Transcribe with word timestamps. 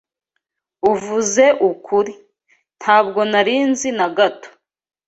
uvuze 0.91 1.45
ukuri, 1.69 2.13
ntabwo 2.79 3.19
nari 3.31 3.55
nzi 3.69 3.89
na 3.97 4.07
gato. 4.17 4.49